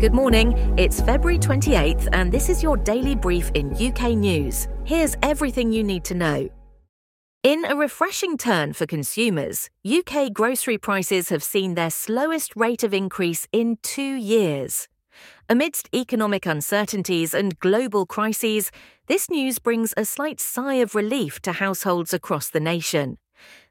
Good 0.00 0.14
morning. 0.14 0.54
It's 0.78 1.02
February 1.02 1.38
28th, 1.38 2.08
and 2.14 2.32
this 2.32 2.48
is 2.48 2.62
your 2.62 2.78
daily 2.78 3.14
brief 3.14 3.50
in 3.52 3.74
UK 3.74 4.12
news. 4.12 4.66
Here's 4.84 5.14
everything 5.22 5.70
you 5.74 5.84
need 5.84 6.04
to 6.04 6.14
know. 6.14 6.48
In 7.42 7.66
a 7.66 7.76
refreshing 7.76 8.38
turn 8.38 8.72
for 8.72 8.86
consumers, 8.86 9.68
UK 9.84 10.32
grocery 10.32 10.78
prices 10.78 11.28
have 11.28 11.42
seen 11.42 11.74
their 11.74 11.90
slowest 11.90 12.56
rate 12.56 12.82
of 12.82 12.94
increase 12.94 13.46
in 13.52 13.76
two 13.82 14.14
years. 14.14 14.88
Amidst 15.50 15.90
economic 15.94 16.46
uncertainties 16.46 17.34
and 17.34 17.58
global 17.58 18.06
crises, 18.06 18.70
this 19.06 19.28
news 19.28 19.58
brings 19.58 19.92
a 19.98 20.06
slight 20.06 20.40
sigh 20.40 20.76
of 20.76 20.94
relief 20.94 21.42
to 21.42 21.52
households 21.52 22.14
across 22.14 22.48
the 22.48 22.60
nation. 22.60 23.18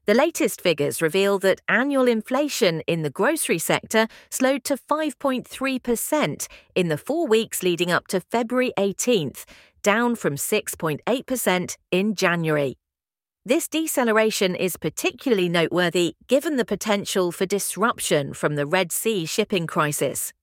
The 0.09 0.15
latest 0.15 0.61
figures 0.61 1.03
reveal 1.03 1.37
that 1.37 1.61
annual 1.69 2.07
inflation 2.07 2.81
in 2.87 3.03
the 3.03 3.11
grocery 3.11 3.59
sector 3.59 4.07
slowed 4.31 4.63
to 4.63 4.75
5.3% 4.75 6.47
in 6.73 6.87
the 6.87 6.97
four 6.97 7.27
weeks 7.27 7.61
leading 7.61 7.91
up 7.91 8.07
to 8.07 8.19
February 8.19 8.73
18th, 8.75 9.45
down 9.83 10.15
from 10.15 10.33
6.8% 10.33 11.77
in 11.91 12.15
January. 12.15 12.79
This 13.45 13.67
deceleration 13.67 14.55
is 14.55 14.77
particularly 14.77 15.47
noteworthy 15.47 16.15
given 16.27 16.55
the 16.55 16.65
potential 16.65 17.31
for 17.31 17.45
disruption 17.45 18.33
from 18.33 18.55
the 18.55 18.65
Red 18.65 18.91
Sea 18.91 19.27
shipping 19.27 19.67
crisis. 19.67 20.33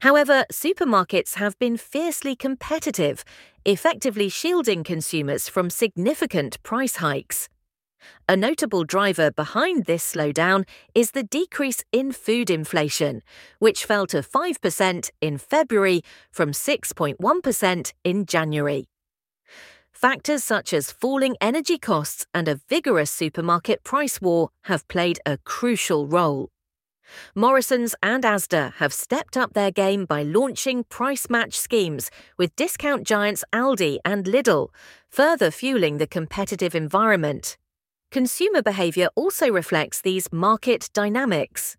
However, 0.00 0.44
supermarkets 0.52 1.36
have 1.36 1.58
been 1.58 1.78
fiercely 1.78 2.36
competitive, 2.36 3.24
effectively 3.64 4.28
shielding 4.28 4.84
consumers 4.84 5.48
from 5.48 5.70
significant 5.70 6.62
price 6.62 6.96
hikes. 6.96 7.48
A 8.28 8.36
notable 8.36 8.84
driver 8.84 9.30
behind 9.30 9.84
this 9.84 10.14
slowdown 10.14 10.66
is 10.94 11.12
the 11.12 11.22
decrease 11.22 11.84
in 11.92 12.12
food 12.12 12.50
inflation, 12.50 13.22
which 13.58 13.84
fell 13.84 14.06
to 14.08 14.18
5% 14.18 15.10
in 15.20 15.38
February 15.38 16.02
from 16.30 16.50
6.1% 16.52 17.92
in 18.04 18.26
January. 18.26 18.84
Factors 19.92 20.44
such 20.44 20.74
as 20.74 20.92
falling 20.92 21.36
energy 21.40 21.78
costs 21.78 22.26
and 22.34 22.48
a 22.48 22.60
vigorous 22.68 23.10
supermarket 23.10 23.82
price 23.82 24.20
war 24.20 24.50
have 24.64 24.86
played 24.88 25.18
a 25.24 25.38
crucial 25.38 26.06
role. 26.06 26.50
Morrisons 27.34 27.94
and 28.02 28.24
Asda 28.24 28.74
have 28.74 28.92
stepped 28.92 29.36
up 29.36 29.54
their 29.54 29.70
game 29.70 30.04
by 30.04 30.22
launching 30.22 30.84
price 30.84 31.30
match 31.30 31.54
schemes 31.58 32.10
with 32.36 32.56
discount 32.56 33.06
giants 33.06 33.44
Aldi 33.52 33.98
and 34.04 34.26
Lidl, 34.26 34.68
further 35.08 35.50
fueling 35.50 35.98
the 35.98 36.06
competitive 36.06 36.74
environment. 36.74 37.56
Consumer 38.16 38.62
behaviour 38.62 39.10
also 39.14 39.52
reflects 39.52 40.00
these 40.00 40.32
market 40.32 40.88
dynamics. 40.94 41.76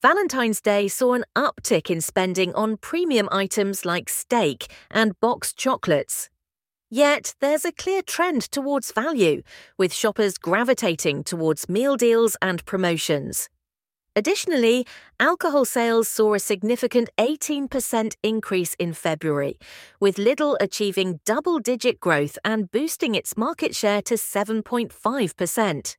Valentine's 0.00 0.62
Day 0.62 0.88
saw 0.88 1.12
an 1.12 1.26
uptick 1.36 1.90
in 1.90 2.00
spending 2.00 2.54
on 2.54 2.78
premium 2.78 3.28
items 3.30 3.84
like 3.84 4.08
steak 4.08 4.72
and 4.90 5.12
boxed 5.20 5.58
chocolates. 5.58 6.30
Yet 6.88 7.34
there's 7.40 7.66
a 7.66 7.70
clear 7.70 8.00
trend 8.00 8.50
towards 8.50 8.92
value, 8.92 9.42
with 9.76 9.92
shoppers 9.92 10.38
gravitating 10.38 11.22
towards 11.22 11.68
meal 11.68 11.96
deals 11.96 12.34
and 12.40 12.64
promotions. 12.64 13.50
Additionally, 14.16 14.86
alcohol 15.18 15.64
sales 15.64 16.06
saw 16.08 16.34
a 16.34 16.38
significant 16.38 17.10
18% 17.18 18.14
increase 18.22 18.74
in 18.74 18.92
February, 18.92 19.58
with 19.98 20.16
Lidl 20.16 20.56
achieving 20.60 21.18
double 21.24 21.58
digit 21.58 21.98
growth 21.98 22.38
and 22.44 22.70
boosting 22.70 23.16
its 23.16 23.36
market 23.36 23.74
share 23.74 24.00
to 24.02 24.14
7.5%. 24.14 25.96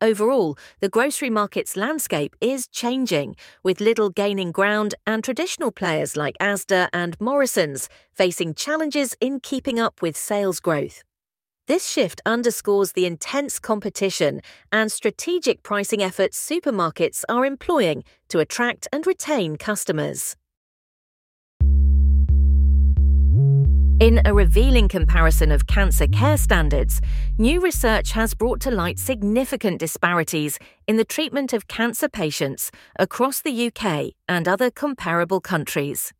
Overall, 0.00 0.56
the 0.80 0.88
grocery 0.88 1.28
market's 1.28 1.76
landscape 1.76 2.34
is 2.40 2.68
changing, 2.68 3.36
with 3.62 3.78
Lidl 3.78 4.14
gaining 4.14 4.52
ground 4.52 4.94
and 5.06 5.22
traditional 5.22 5.72
players 5.72 6.16
like 6.16 6.38
Asda 6.40 6.88
and 6.92 7.20
Morrisons 7.20 7.88
facing 8.12 8.54
challenges 8.54 9.14
in 9.20 9.40
keeping 9.40 9.78
up 9.78 10.00
with 10.00 10.16
sales 10.16 10.60
growth. 10.60 11.02
This 11.66 11.84
shift 11.88 12.22
underscores 12.24 12.92
the 12.92 13.06
intense 13.06 13.58
competition 13.58 14.40
and 14.70 14.92
strategic 14.92 15.64
pricing 15.64 16.00
efforts 16.00 16.38
supermarkets 16.38 17.24
are 17.28 17.44
employing 17.44 18.04
to 18.28 18.38
attract 18.38 18.86
and 18.92 19.04
retain 19.04 19.56
customers. 19.56 20.36
In 23.98 24.20
a 24.24 24.32
revealing 24.32 24.86
comparison 24.86 25.50
of 25.50 25.66
cancer 25.66 26.06
care 26.06 26.36
standards, 26.36 27.00
new 27.36 27.60
research 27.60 28.12
has 28.12 28.32
brought 28.34 28.60
to 28.60 28.70
light 28.70 29.00
significant 29.00 29.80
disparities 29.80 30.60
in 30.86 30.98
the 30.98 31.04
treatment 31.04 31.52
of 31.52 31.66
cancer 31.66 32.08
patients 32.08 32.70
across 32.96 33.40
the 33.40 33.66
UK 33.66 34.12
and 34.28 34.46
other 34.46 34.70
comparable 34.70 35.40
countries. 35.40 36.12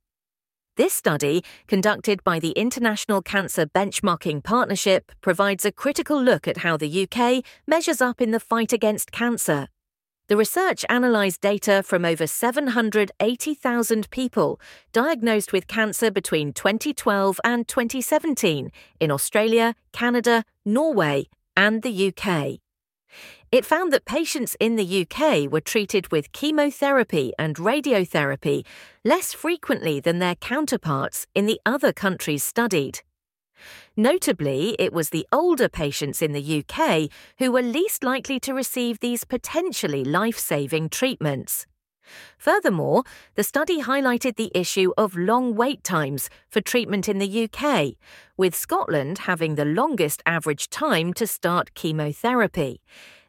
This 0.77 0.93
study, 0.93 1.43
conducted 1.67 2.23
by 2.23 2.39
the 2.39 2.51
International 2.51 3.23
Cancer 3.23 3.65
Benchmarking 3.65 4.45
Partnership, 4.45 5.11
provides 5.23 5.65
a 5.65 5.73
critical 5.73 6.23
look 6.23 6.47
at 6.47 6.59
how 6.59 6.77
the 6.77 7.09
UK 7.09 7.43
measures 7.67 8.03
up 8.03 8.21
in 8.21 8.31
the 8.31 8.39
fight 8.39 8.75
against 8.75 9.11
cancer. 9.11 9.69
The 10.29 10.37
research 10.37 10.85
analysed 10.91 11.41
data 11.41 11.83
from 11.83 12.05
over 12.05 12.27
780,000 12.27 14.11
people 14.11 14.61
diagnosed 14.93 15.51
with 15.51 15.67
cancer 15.67 16.11
between 16.11 16.53
2012 16.53 17.41
and 17.43 17.67
2017 17.67 18.71
in 19.01 19.11
Australia, 19.11 19.75
Canada, 19.93 20.45
Norway, 20.67 21.29
and 21.57 21.81
the 21.81 22.13
UK. 22.13 22.61
It 23.53 23.65
found 23.65 23.93
that 23.93 24.05
patients 24.05 24.57
in 24.59 24.75
the 24.75 25.07
UK 25.07 25.51
were 25.51 25.61
treated 25.61 26.11
with 26.11 26.33
chemotherapy 26.33 27.33
and 27.39 27.57
radiotherapy 27.57 28.67
less 29.05 29.33
frequently 29.33 30.01
than 30.01 30.19
their 30.19 30.35
counterparts 30.35 31.29
in 31.35 31.47
the 31.47 31.61
other 31.65 31.93
countries 31.93 32.43
studied. 32.43 33.03
Notably, 33.97 34.75
it 34.81 34.93
was 34.93 35.11
the 35.11 35.27
older 35.33 35.69
patients 35.69 36.21
in 36.21 36.33
the 36.33 36.65
UK 36.65 37.09
who 37.39 37.53
were 37.53 37.63
least 37.63 38.03
likely 38.03 38.41
to 38.41 38.53
receive 38.53 38.99
these 38.99 39.25
potentially 39.25 40.05
life 40.05 40.39
saving 40.39 40.89
treatments. 40.89 41.67
Furthermore, 42.39 43.05
the 43.35 43.45
study 43.45 43.83
highlighted 43.83 44.37
the 44.37 44.53
issue 44.55 44.93
of 44.97 45.17
long 45.17 45.55
wait 45.55 45.83
times 45.83 46.29
for 46.49 46.61
treatment 46.61 47.09
in 47.09 47.19
the 47.19 47.49
UK, 47.49 47.95
with 48.37 48.55
Scotland 48.55 49.19
having 49.19 49.55
the 49.55 49.65
longest 49.65 50.23
average 50.27 50.69
time 50.69 51.13
to 51.15 51.27
start 51.27 51.75
chemotherapy. 51.75 52.81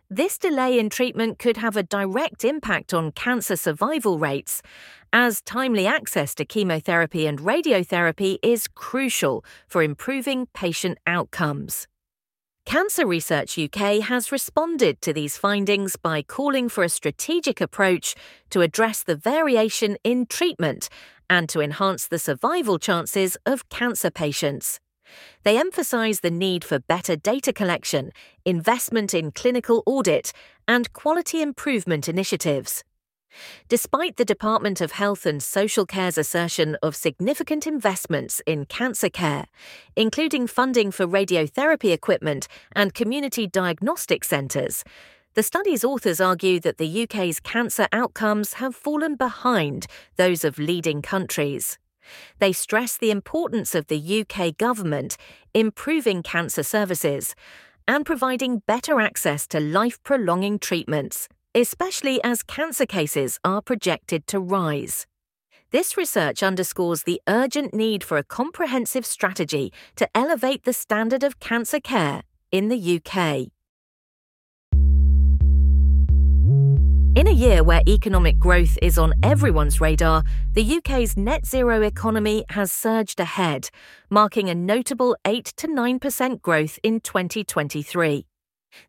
This 0.10 0.38
delay 0.38 0.80
in 0.80 0.90
treatment 0.90 1.38
could 1.38 1.58
have 1.58 1.76
a 1.76 1.84
direct 1.84 2.46
impact 2.46 2.94
on 2.94 3.12
cancer 3.12 3.58
survival 3.58 4.18
rates, 4.18 4.62
as 5.12 5.42
timely 5.42 5.86
access 5.86 6.34
to 6.36 6.46
chemotherapy 6.46 7.28
and 7.28 7.40
radiotherapy 7.40 8.38
is 8.42 8.70
crucial 8.70 9.44
for 9.68 9.84
improving 9.84 10.48
patient 10.54 10.98
outcomes. 11.06 11.90
Cancer 12.66 13.06
Research 13.06 13.60
UK 13.60 14.00
has 14.00 14.32
responded 14.32 15.02
to 15.02 15.12
these 15.12 15.38
findings 15.38 15.98
by 15.98 16.22
calling 16.22 16.70
for 16.70 16.86
a 16.86 16.90
strategic 16.90 17.60
approach 17.60 18.16
to 18.50 18.62
address 18.62 19.04
the 19.04 19.16
variation 19.16 19.98
in 20.06 20.26
treatment 20.26 20.88
and 21.30 21.50
to 21.50 21.60
enhance 21.60 22.08
the 22.08 22.20
survival 22.20 22.80
chances 22.80 23.36
of 23.46 23.68
cancer 23.68 24.10
patients. 24.10 24.80
They 25.44 25.58
emphasise 25.58 26.20
the 26.20 26.32
need 26.32 26.64
for 26.64 26.80
better 26.80 27.16
data 27.16 27.54
collection, 27.54 28.12
investment 28.46 29.14
in 29.14 29.32
clinical 29.32 29.84
audit, 29.86 30.34
and 30.68 30.92
quality 30.94 31.42
improvement 31.42 32.08
initiatives. 32.08 32.84
Despite 33.70 34.18
the 34.18 34.26
Department 34.26 34.82
of 34.82 34.94
Health 34.94 35.26
and 35.26 35.42
Social 35.42 35.86
Care's 35.86 36.18
assertion 36.18 36.78
of 36.82 36.96
significant 36.96 37.68
investments 37.68 38.42
in 38.46 38.66
cancer 38.66 39.10
care, 39.10 39.46
including 39.96 40.48
funding 40.48 40.92
for 40.92 41.08
radiotherapy 41.08 41.92
equipment 41.92 42.48
and 42.74 42.94
community 42.94 43.48
diagnostic 43.48 44.24
centres, 44.24 44.84
the 45.34 45.44
study's 45.44 45.84
authors 45.84 46.20
argue 46.20 46.60
that 46.62 46.78
the 46.78 47.04
UK's 47.04 47.40
cancer 47.40 47.88
outcomes 47.92 48.54
have 48.54 48.76
fallen 48.76 49.16
behind 49.16 49.86
those 50.16 50.44
of 50.44 50.58
leading 50.58 51.02
countries. 51.02 51.78
They 52.40 52.52
stress 52.52 52.98
the 52.98 53.12
importance 53.12 53.76
of 53.76 53.88
the 53.88 54.26
UK 54.26 54.58
government 54.58 55.18
improving 55.54 56.24
cancer 56.24 56.64
services 56.64 57.36
and 57.88 58.06
providing 58.06 58.62
better 58.68 59.00
access 59.00 59.48
to 59.48 59.60
life 59.60 60.02
prolonging 60.04 60.60
treatments, 60.60 61.28
especially 61.56 62.24
as 62.24 62.44
cancer 62.44 62.86
cases 62.86 63.40
are 63.44 63.62
projected 63.62 64.28
to 64.28 64.40
rise. 64.40 65.08
This 65.72 65.98
research 65.98 66.44
underscores 66.44 67.04
the 67.04 67.22
urgent 67.28 67.74
need 67.74 68.04
for 68.04 68.18
a 68.18 68.24
comprehensive 68.24 69.06
strategy 69.06 69.74
to 69.98 70.08
elevate 70.16 70.64
the 70.64 70.74
standard 70.74 71.24
of 71.24 71.40
cancer 71.40 71.80
care 71.80 72.24
in 72.52 72.70
the 72.70 73.02
UK. 73.02 73.52
In 77.18 77.26
a 77.26 77.32
year 77.32 77.64
where 77.64 77.82
economic 77.88 78.38
growth 78.38 78.78
is 78.80 79.00
on 79.00 79.16
everyone's 79.24 79.82
radar, 79.82 80.22
the 80.54 80.78
UK's 80.78 81.18
net 81.18 81.48
zero 81.48 81.82
economy 81.82 82.46
has 82.50 82.72
surged 82.72 83.20
ahead, 83.20 83.72
marking 84.08 84.50
a 84.50 84.54
notable 84.54 85.18
8 85.26 85.46
to 85.58 85.68
9% 85.68 86.42
growth 86.44 86.78
in 86.84 87.00
2023. 87.00 88.28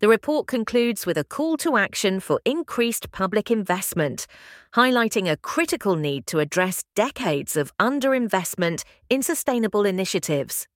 The 0.00 0.08
report 0.08 0.46
concludes 0.46 1.06
with 1.06 1.16
a 1.16 1.24
call 1.24 1.56
to 1.58 1.76
action 1.76 2.20
for 2.20 2.40
increased 2.44 3.10
public 3.12 3.50
investment, 3.50 4.26
highlighting 4.74 5.30
a 5.30 5.36
critical 5.36 5.96
need 5.96 6.26
to 6.28 6.38
address 6.38 6.84
decades 6.94 7.56
of 7.56 7.76
underinvestment 7.78 8.84
in 9.08 9.22
sustainable 9.22 9.84
initiatives. 9.84 10.66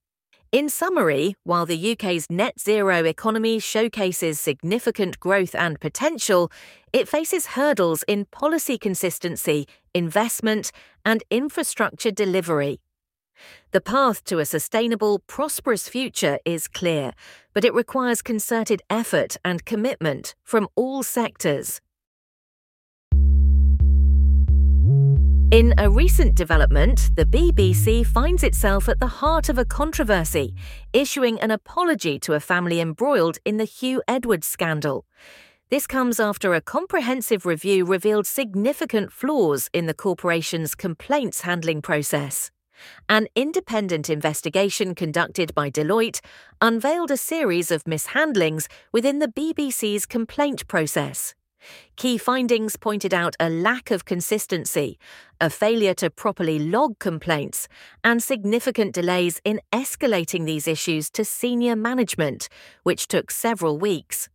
In 0.53 0.69
summary, 0.69 1.35
while 1.43 1.65
the 1.65 1.91
UK's 1.91 2.25
net 2.29 2.57
zero 2.57 3.03
economy 3.03 3.59
showcases 3.59 4.39
significant 4.39 5.19
growth 5.19 5.53
and 5.53 5.77
potential, 5.81 6.49
it 6.93 7.09
faces 7.09 7.47
hurdles 7.47 8.03
in 8.07 8.25
policy 8.25 8.77
consistency, 8.77 9.67
investment, 9.93 10.71
and 11.03 11.21
infrastructure 11.29 12.11
delivery. 12.11 12.79
The 13.71 13.81
path 13.81 14.23
to 14.25 14.39
a 14.39 14.45
sustainable, 14.45 15.19
prosperous 15.27 15.89
future 15.89 16.39
is 16.45 16.67
clear, 16.67 17.11
but 17.53 17.65
it 17.65 17.73
requires 17.73 18.21
concerted 18.21 18.81
effort 18.89 19.37
and 19.43 19.65
commitment 19.65 20.35
from 20.43 20.67
all 20.75 21.03
sectors. 21.03 21.81
In 25.49 25.73
a 25.77 25.89
recent 25.89 26.35
development, 26.35 27.11
the 27.15 27.25
BBC 27.25 28.05
finds 28.05 28.43
itself 28.43 28.89
at 28.89 28.99
the 28.99 29.07
heart 29.07 29.47
of 29.47 29.57
a 29.57 29.63
controversy, 29.63 30.53
issuing 30.91 31.39
an 31.39 31.51
apology 31.51 32.19
to 32.19 32.33
a 32.33 32.41
family 32.41 32.81
embroiled 32.81 33.37
in 33.45 33.55
the 33.55 33.63
Huw 33.63 34.01
Edwards 34.09 34.45
scandal. 34.45 35.05
This 35.69 35.87
comes 35.87 36.19
after 36.19 36.53
a 36.53 36.61
comprehensive 36.61 37.45
review 37.45 37.85
revealed 37.85 38.27
significant 38.27 39.11
flaws 39.11 39.69
in 39.73 39.85
the 39.85 39.93
corporation's 39.93 40.75
complaints 40.75 41.41
handling 41.41 41.81
process. 41.81 42.51
An 43.09 43.27
independent 43.35 44.09
investigation 44.09 44.95
conducted 44.95 45.53
by 45.55 45.69
Deloitte 45.69 46.19
unveiled 46.61 47.11
a 47.11 47.17
series 47.17 47.71
of 47.71 47.83
mishandlings 47.85 48.67
within 48.91 49.19
the 49.19 49.27
BBC's 49.27 50.05
complaint 50.05 50.67
process. 50.67 51.33
Key 51.95 52.17
findings 52.17 52.77
pointed 52.77 53.13
out 53.13 53.35
a 53.39 53.49
lack 53.49 53.91
of 53.91 54.05
consistency, 54.05 54.99
a 55.41 55.49
failure 55.49 55.93
to 55.95 56.09
properly 56.09 56.59
log 56.59 56.99
complaints, 56.99 57.67
and 58.03 58.21
significant 58.21 58.93
delays 58.93 59.41
in 59.43 59.59
escalating 59.73 60.45
these 60.45 60.67
issues 60.67 61.09
to 61.11 61.25
senior 61.25 61.75
management, 61.75 62.47
which 62.83 63.07
took 63.07 63.31
several 63.31 63.77
weeks. 63.77 64.29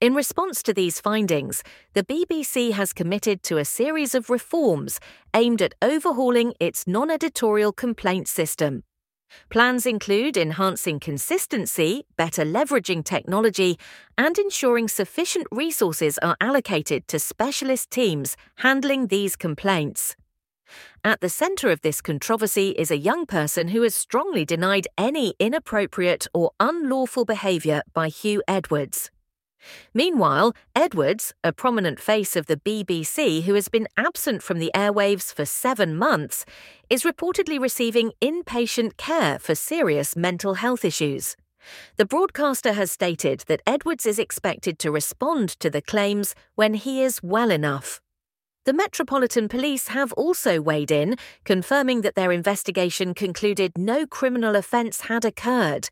In 0.00 0.14
response 0.14 0.62
to 0.62 0.72
these 0.72 1.00
findings, 1.00 1.64
the 1.94 2.04
BBC 2.04 2.70
has 2.70 2.92
committed 2.92 3.42
to 3.42 3.58
a 3.58 3.64
series 3.64 4.14
of 4.14 4.30
reforms 4.30 5.00
aimed 5.34 5.60
at 5.60 5.74
overhauling 5.82 6.54
its 6.60 6.86
non 6.86 7.10
editorial 7.10 7.72
complaint 7.72 8.28
system. 8.28 8.84
Plans 9.50 9.86
include 9.86 10.36
enhancing 10.36 11.00
consistency, 11.00 12.04
better 12.16 12.44
leveraging 12.44 13.04
technology, 13.04 13.76
and 14.16 14.38
ensuring 14.38 14.86
sufficient 14.86 15.48
resources 15.50 16.16
are 16.18 16.36
allocated 16.40 17.08
to 17.08 17.18
specialist 17.18 17.90
teams 17.90 18.36
handling 18.58 19.08
these 19.08 19.34
complaints. 19.34 20.14
At 21.02 21.20
the 21.20 21.28
centre 21.28 21.70
of 21.70 21.80
this 21.80 22.00
controversy 22.00 22.70
is 22.70 22.92
a 22.92 22.96
young 22.96 23.26
person 23.26 23.68
who 23.68 23.82
has 23.82 23.96
strongly 23.96 24.44
denied 24.44 24.86
any 24.96 25.34
inappropriate 25.40 26.28
or 26.32 26.52
unlawful 26.60 27.24
behaviour 27.24 27.82
by 27.92 28.08
Huw 28.10 28.38
Edwards. 28.46 29.10
Meanwhile, 29.94 30.54
Edwards, 30.74 31.34
a 31.42 31.52
prominent 31.52 31.98
face 32.00 32.36
of 32.36 32.46
the 32.46 32.56
BBC 32.56 33.42
who 33.42 33.54
has 33.54 33.68
been 33.68 33.88
absent 33.96 34.42
from 34.42 34.58
the 34.58 34.70
airwaves 34.74 35.32
for 35.32 35.44
seven 35.44 35.96
months, 35.96 36.44
is 36.88 37.02
reportedly 37.02 37.60
receiving 37.60 38.12
inpatient 38.20 38.96
care 38.96 39.38
for 39.38 39.54
serious 39.54 40.16
mental 40.16 40.54
health 40.54 40.84
issues. 40.84 41.36
The 41.96 42.06
broadcaster 42.06 42.72
has 42.72 42.92
stated 42.92 43.44
that 43.48 43.62
Edwards 43.66 44.06
is 44.06 44.18
expected 44.18 44.78
to 44.78 44.90
respond 44.90 45.50
to 45.60 45.68
the 45.68 45.82
claims 45.82 46.34
when 46.54 46.74
he 46.74 47.02
is 47.02 47.22
well 47.22 47.50
enough. 47.50 48.00
The 48.64 48.72
Metropolitan 48.74 49.48
Police 49.48 49.88
have 49.88 50.12
also 50.12 50.60
weighed 50.60 50.90
in, 50.90 51.16
confirming 51.44 52.02
that 52.02 52.16
their 52.16 52.32
investigation 52.32 53.14
concluded 53.14 53.72
no 53.78 54.06
criminal 54.06 54.56
offence 54.56 55.02
had 55.02 55.24
occurred. 55.24 55.88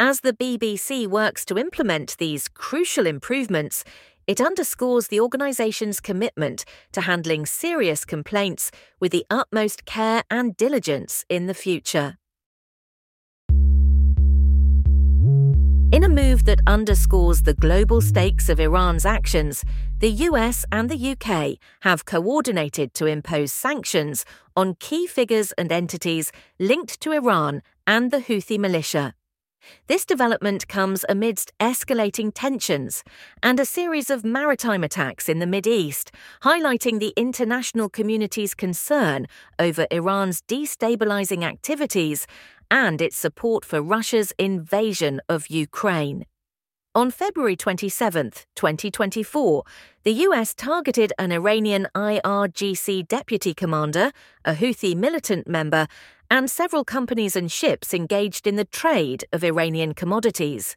As 0.00 0.20
the 0.20 0.32
BBC 0.32 1.08
works 1.08 1.44
to 1.46 1.58
implement 1.58 2.16
these 2.18 2.46
crucial 2.46 3.04
improvements, 3.04 3.82
it 4.28 4.40
underscores 4.40 5.08
the 5.08 5.18
organisation's 5.18 5.98
commitment 5.98 6.64
to 6.92 7.00
handling 7.00 7.46
serious 7.46 8.04
complaints 8.04 8.70
with 9.00 9.10
the 9.10 9.26
utmost 9.28 9.86
care 9.86 10.22
and 10.30 10.56
diligence 10.56 11.24
in 11.28 11.46
the 11.46 11.54
future. 11.54 12.16
In 15.90 16.04
a 16.04 16.08
move 16.08 16.44
that 16.44 16.60
underscores 16.68 17.42
the 17.42 17.54
global 17.54 18.00
stakes 18.00 18.48
of 18.48 18.60
Iran's 18.60 19.04
actions, 19.04 19.64
the 19.98 20.10
US 20.28 20.64
and 20.70 20.88
the 20.88 21.10
UK 21.10 21.58
have 21.80 22.04
coordinated 22.04 22.94
to 22.94 23.06
impose 23.06 23.52
sanctions 23.52 24.24
on 24.54 24.76
key 24.78 25.08
figures 25.08 25.50
and 25.58 25.72
entities 25.72 26.30
linked 26.60 27.00
to 27.00 27.10
Iran 27.10 27.62
and 27.84 28.12
the 28.12 28.18
Houthi 28.18 28.60
militia. 28.60 29.14
This 29.86 30.04
development 30.04 30.68
comes 30.68 31.04
amidst 31.08 31.52
escalating 31.58 32.30
tensions 32.34 33.02
and 33.42 33.58
a 33.58 33.64
series 33.64 34.10
of 34.10 34.24
maritime 34.24 34.84
attacks 34.84 35.28
in 35.28 35.38
the 35.38 35.62
East, 35.66 36.12
highlighting 36.42 37.00
the 37.00 37.12
international 37.16 37.88
community's 37.88 38.54
concern 38.54 39.26
over 39.58 39.86
Iran's 39.90 40.42
destabilizing 40.42 41.42
activities 41.42 42.26
and 42.70 43.00
its 43.00 43.16
support 43.16 43.64
for 43.64 43.82
Russia's 43.82 44.32
invasion 44.38 45.20
of 45.28 45.48
Ukraine. 45.48 46.24
On 46.94 47.10
February 47.10 47.54
27, 47.54 48.32
2024, 48.56 49.62
the 50.02 50.12
US 50.12 50.54
targeted 50.54 51.12
an 51.18 51.30
Iranian 51.30 51.86
IRGC 51.94 53.06
deputy 53.06 53.54
commander, 53.54 54.10
a 54.44 54.54
Houthi 54.54 54.96
militant 54.96 55.46
member, 55.46 55.86
and 56.30 56.50
several 56.50 56.84
companies 56.84 57.36
and 57.36 57.50
ships 57.50 57.94
engaged 57.94 58.46
in 58.46 58.56
the 58.56 58.64
trade 58.64 59.24
of 59.32 59.44
Iranian 59.44 59.94
commodities. 59.94 60.76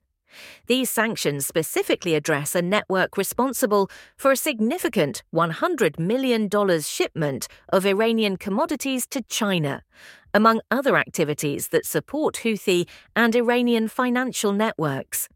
These 0.68 0.90
sanctions 0.90 1.46
specifically 1.46 2.16
address 2.16 2.56
a 2.56 2.62
network 2.62 3.18
responsible 3.18 3.90
for 4.18 4.32
a 4.32 4.38
significant 4.38 5.24
$100 5.34 6.00
million 6.00 6.50
shipment 6.82 7.48
of 7.70 7.86
Iranian 7.86 8.38
commodities 8.38 9.06
to 9.08 9.22
China, 9.24 9.84
among 10.34 10.62
other 10.72 10.96
activities 10.96 11.70
that 11.70 11.86
support 11.86 12.36
Houthi 12.44 12.88
and 13.16 13.36
Iranian 13.36 13.88
financial 13.88 14.54
networks. 14.54 15.28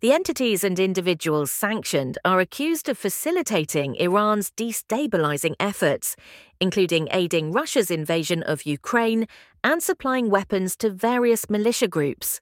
The 0.00 0.12
entities 0.12 0.64
and 0.64 0.78
individuals 0.78 1.50
sanctioned 1.50 2.18
are 2.24 2.40
accused 2.40 2.88
of 2.88 2.98
facilitating 2.98 3.94
Iran's 3.96 4.50
destabilizing 4.50 5.54
efforts, 5.60 6.16
including 6.60 7.08
aiding 7.10 7.52
Russia's 7.52 7.90
invasion 7.90 8.42
of 8.42 8.66
Ukraine 8.66 9.26
and 9.62 9.82
supplying 9.82 10.28
weapons 10.30 10.76
to 10.76 10.90
various 10.90 11.48
militia 11.48 11.88
groups. 11.88 12.40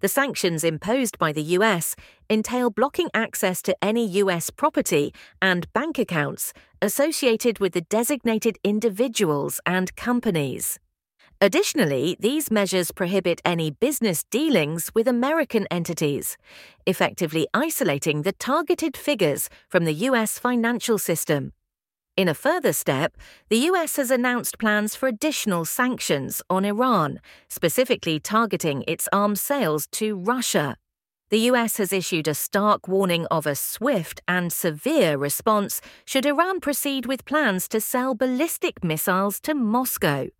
The 0.00 0.08
sanctions 0.08 0.64
imposed 0.64 1.18
by 1.18 1.32
the 1.32 1.42
US 1.58 1.94
entail 2.30 2.70
blocking 2.70 3.10
access 3.14 3.62
to 3.62 3.76
any 3.82 4.06
US 4.22 4.50
property 4.50 5.12
and 5.42 5.72
bank 5.72 5.98
accounts 5.98 6.52
associated 6.80 7.58
with 7.58 7.72
the 7.74 7.82
designated 7.82 8.58
individuals 8.64 9.60
and 9.66 9.94
companies. 9.94 10.78
Additionally, 11.40 12.16
these 12.18 12.50
measures 12.50 12.90
prohibit 12.90 13.40
any 13.44 13.70
business 13.70 14.24
dealings 14.24 14.90
with 14.92 15.06
American 15.06 15.68
entities, 15.70 16.36
effectively 16.84 17.46
isolating 17.54 18.22
the 18.22 18.32
targeted 18.32 18.96
figures 18.96 19.48
from 19.68 19.84
the 19.84 19.92
US 19.92 20.36
financial 20.36 20.98
system. 20.98 21.52
In 22.16 22.26
a 22.26 22.34
further 22.34 22.72
step, 22.72 23.16
the 23.50 23.58
US 23.70 23.94
has 23.94 24.10
announced 24.10 24.58
plans 24.58 24.96
for 24.96 25.06
additional 25.06 25.64
sanctions 25.64 26.42
on 26.50 26.64
Iran, 26.64 27.20
specifically 27.48 28.18
targeting 28.18 28.82
its 28.88 29.08
arms 29.12 29.40
sales 29.40 29.86
to 29.92 30.16
Russia. 30.16 30.76
The 31.30 31.50
US 31.50 31.76
has 31.76 31.92
issued 31.92 32.26
a 32.26 32.34
stark 32.34 32.88
warning 32.88 33.26
of 33.26 33.46
a 33.46 33.54
swift 33.54 34.20
and 34.26 34.52
severe 34.52 35.16
response 35.16 35.80
should 36.04 36.26
Iran 36.26 36.58
proceed 36.58 37.06
with 37.06 37.24
plans 37.24 37.68
to 37.68 37.80
sell 37.80 38.16
ballistic 38.16 38.82
missiles 38.82 39.38
to 39.42 39.54
Moscow. 39.54 40.30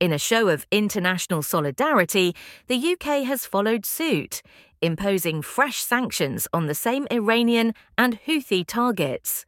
In 0.00 0.14
a 0.14 0.18
show 0.18 0.48
of 0.48 0.66
international 0.70 1.42
solidarity, 1.42 2.34
the 2.68 2.92
UK 2.92 3.22
has 3.24 3.44
followed 3.44 3.84
suit, 3.84 4.40
imposing 4.80 5.42
fresh 5.42 5.76
sanctions 5.76 6.48
on 6.54 6.66
the 6.66 6.74
same 6.74 7.06
Iranian 7.10 7.74
and 7.98 8.18
Houthi 8.26 8.66
targets. 8.66 9.44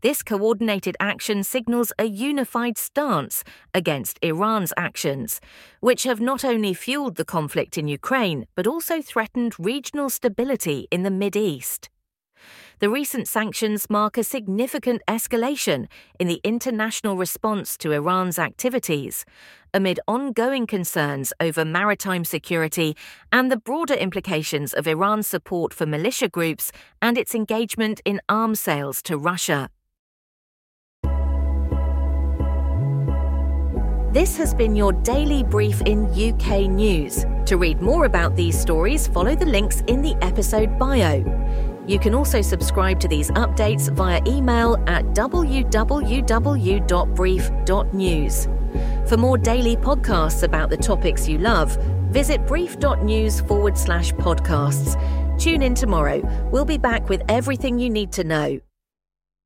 This 0.00 0.24
coordinated 0.24 0.96
action 0.98 1.44
signals 1.44 1.92
a 2.00 2.04
unified 2.06 2.78
stance 2.78 3.44
against 3.72 4.18
Iran's 4.22 4.72
actions, 4.76 5.40
which 5.78 6.02
have 6.02 6.20
not 6.20 6.44
only 6.44 6.74
fueled 6.74 7.14
the 7.14 7.24
conflict 7.24 7.78
in 7.78 7.86
Ukraine 7.86 8.46
but 8.56 8.66
also 8.66 9.00
threatened 9.00 9.54
regional 9.56 10.10
stability 10.10 10.88
in 10.90 11.04
the 11.04 11.12
Mid 11.12 11.36
East. 11.36 11.90
The 12.78 12.90
recent 12.90 13.28
sanctions 13.28 13.88
mark 13.88 14.18
a 14.18 14.24
significant 14.24 15.02
escalation 15.08 15.86
in 16.18 16.28
the 16.28 16.40
international 16.44 17.16
response 17.16 17.76
to 17.78 17.92
Iran's 17.92 18.38
activities, 18.38 19.24
amid 19.72 20.00
ongoing 20.06 20.66
concerns 20.66 21.32
over 21.40 21.64
maritime 21.64 22.24
security 22.24 22.96
and 23.32 23.50
the 23.50 23.56
broader 23.56 23.94
implications 23.94 24.72
of 24.74 24.86
Iran's 24.86 25.26
support 25.26 25.72
for 25.72 25.86
militia 25.86 26.28
groups 26.28 26.72
and 27.00 27.16
its 27.16 27.34
engagement 27.34 28.00
in 28.04 28.20
arms 28.28 28.60
sales 28.60 29.02
to 29.02 29.16
Russia. 29.16 29.70
This 34.16 34.34
has 34.38 34.54
been 34.54 34.74
your 34.74 34.94
daily 34.94 35.44
brief 35.44 35.82
in 35.82 36.06
UK 36.06 36.70
news. 36.70 37.26
To 37.44 37.58
read 37.58 37.82
more 37.82 38.06
about 38.06 38.34
these 38.34 38.58
stories, 38.58 39.06
follow 39.08 39.34
the 39.34 39.44
links 39.44 39.82
in 39.88 40.00
the 40.00 40.14
episode 40.22 40.78
bio. 40.78 41.75
You 41.86 41.98
can 41.98 42.14
also 42.14 42.42
subscribe 42.42 42.98
to 43.00 43.08
these 43.08 43.30
updates 43.32 43.88
via 43.92 44.20
email 44.26 44.76
at 44.86 45.04
www.brief.news. 45.06 45.58
For 49.08 49.16
more 49.16 49.38
daily 49.38 49.76
podcasts 49.76 50.42
about 50.42 50.68
the 50.70 50.76
topics 50.76 51.28
you 51.28 51.38
love, 51.38 51.76
visit 52.10 52.46
brief.news 52.46 53.40
forward 53.42 53.78
slash 53.78 54.12
podcasts. 54.12 54.96
Tune 55.38 55.62
in 55.62 55.74
tomorrow. 55.74 56.20
We'll 56.50 56.64
be 56.64 56.78
back 56.78 57.08
with 57.08 57.22
everything 57.28 57.78
you 57.78 57.88
need 57.90 58.10
to 58.12 58.24
know. 58.24 58.58